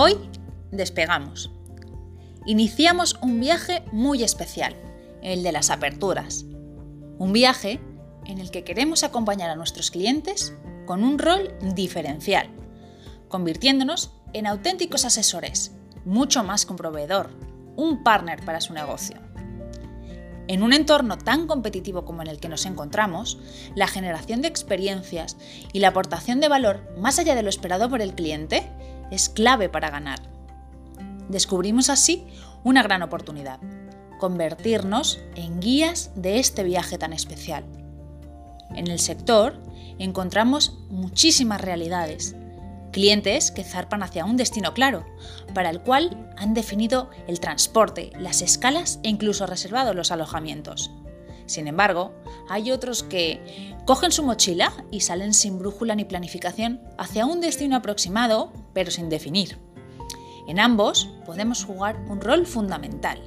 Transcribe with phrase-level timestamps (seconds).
[0.00, 0.16] Hoy
[0.70, 1.50] despegamos.
[2.46, 4.76] Iniciamos un viaje muy especial,
[5.22, 6.44] el de las aperturas.
[7.18, 7.80] Un viaje
[8.24, 10.54] en el que queremos acompañar a nuestros clientes
[10.86, 12.48] con un rol diferencial,
[13.26, 15.72] convirtiéndonos en auténticos asesores,
[16.04, 17.30] mucho más que un proveedor,
[17.74, 19.16] un partner para su negocio.
[20.46, 23.40] En un entorno tan competitivo como en el que nos encontramos,
[23.74, 25.36] la generación de experiencias
[25.72, 28.70] y la aportación de valor más allá de lo esperado por el cliente
[29.10, 30.20] es clave para ganar.
[31.28, 32.26] Descubrimos así
[32.64, 33.60] una gran oportunidad,
[34.18, 37.64] convertirnos en guías de este viaje tan especial.
[38.74, 39.54] En el sector
[39.98, 42.36] encontramos muchísimas realidades,
[42.92, 45.04] clientes que zarpan hacia un destino claro,
[45.54, 50.90] para el cual han definido el transporte, las escalas e incluso reservado los alojamientos.
[51.46, 52.12] Sin embargo,
[52.48, 57.76] hay otros que cogen su mochila y salen sin brújula ni planificación hacia un destino
[57.76, 59.58] aproximado, pero sin definir.
[60.46, 63.20] En ambos podemos jugar un rol fundamental.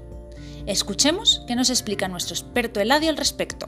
[0.66, 3.66] Escuchemos qué nos explica nuestro experto Eladio al respecto.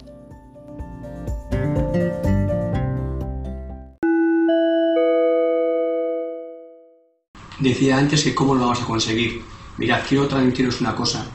[7.59, 9.41] Decía antes que cómo lo vamos a conseguir.
[9.77, 11.25] Mirad, quiero transmitiros una cosa.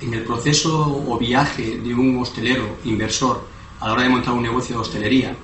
[0.00, 4.42] En el proceso o viaje de un hostelero, inversor, a la hora de montar un
[4.42, 5.36] negocio de hostelería,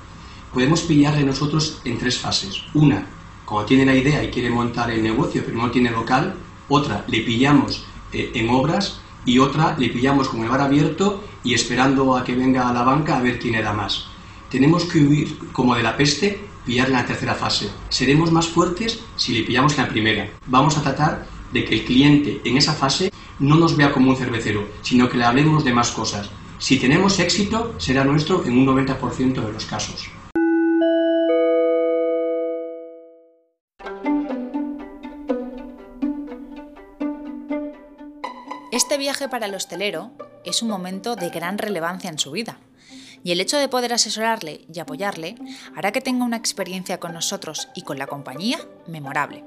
[0.53, 2.63] podemos pillarle nosotros en tres fases.
[2.75, 3.07] Una,
[3.45, 6.35] cuando tiene la idea y quiere montar el negocio pero no tiene local.
[6.69, 9.01] Otra, le pillamos eh, en obras.
[9.25, 12.83] Y otra, le pillamos con el bar abierto y esperando a que venga a la
[12.83, 14.07] banca a ver quién era más.
[14.51, 17.71] Tenemos que huir como de la peste pillar en la tercera fase.
[17.89, 20.29] Seremos más fuertes si le pillamos en la primera.
[20.47, 24.17] Vamos a tratar de que el cliente en esa fase no nos vea como un
[24.17, 26.31] cervecero, sino que le hablemos de más cosas.
[26.63, 30.09] Si tenemos éxito, será nuestro en un 90% de los casos.
[38.71, 40.13] Este viaje para el hostelero
[40.45, 42.61] es un momento de gran relevancia en su vida
[43.25, 45.35] y el hecho de poder asesorarle y apoyarle
[45.75, 49.43] hará que tenga una experiencia con nosotros y con la compañía memorable.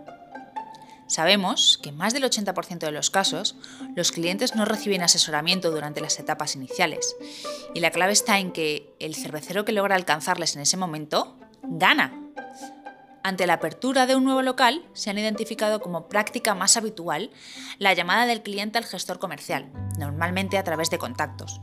[1.08, 3.56] Sabemos que en más del 80% de los casos
[3.96, 7.16] los clientes no reciben asesoramiento durante las etapas iniciales
[7.74, 12.26] y la clave está en que el cervecero que logra alcanzarles en ese momento gana
[13.26, 17.32] ante la apertura de un nuevo local, se han identificado como práctica más habitual
[17.80, 21.60] la llamada del cliente al gestor comercial, normalmente a través de contactos,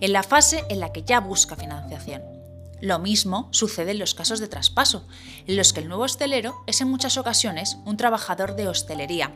[0.00, 2.33] en la fase en la que ya busca financiación.
[2.84, 5.06] Lo mismo sucede en los casos de traspaso,
[5.46, 9.32] en los que el nuevo hostelero es en muchas ocasiones un trabajador de hostelería,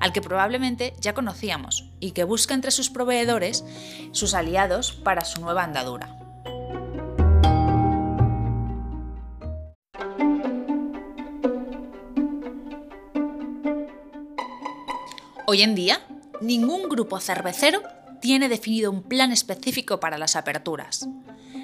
[0.00, 3.64] al que probablemente ya conocíamos y que busca entre sus proveedores
[4.10, 6.18] sus aliados para su nueva andadura.
[15.46, 16.00] Hoy en día,
[16.40, 17.80] ningún grupo cervecero
[18.20, 21.08] tiene definido un plan específico para las aperturas.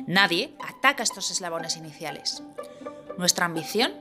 [0.06, 2.42] Nadie ataca estos eslabones iniciales.
[3.16, 3.92] Nuestra ambición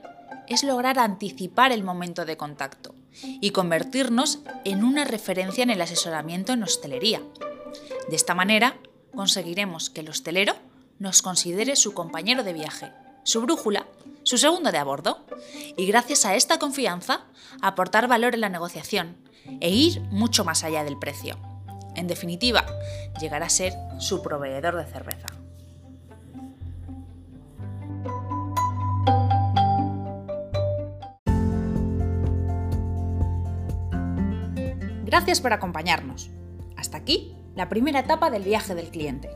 [0.47, 6.51] es lograr anticipar el momento de contacto y convertirnos en una referencia en el asesoramiento
[6.53, 7.21] en hostelería.
[8.09, 8.77] De esta manera,
[9.15, 10.55] conseguiremos que el hostelero
[10.99, 12.91] nos considere su compañero de viaje,
[13.23, 13.87] su brújula,
[14.23, 15.25] su segundo de a bordo,
[15.77, 17.25] y gracias a esta confianza
[17.61, 19.17] aportar valor en la negociación
[19.61, 21.37] e ir mucho más allá del precio.
[21.95, 22.65] En definitiva,
[23.19, 25.42] llegar a ser su proveedor de cerveza.
[35.13, 36.31] Gracias por acompañarnos.
[36.75, 39.29] Hasta aquí la primera etapa del viaje del cliente.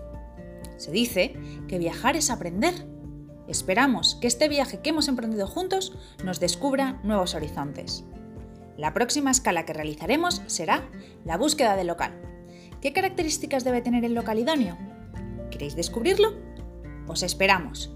[0.77, 1.35] Se dice
[1.67, 2.73] que viajar es aprender.
[3.47, 8.03] Esperamos que este viaje que hemos emprendido juntos nos descubra nuevos horizontes.
[8.75, 10.89] La próxima escala que realizaremos será
[11.25, 12.19] la búsqueda del local.
[12.81, 14.79] ¿Qué características debe tener el local idóneo?
[15.51, 16.33] ¿Queréis descubrirlo?
[17.05, 17.95] Os esperamos.